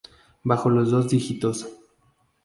[0.43, 1.67] Bajo los dos dígitos.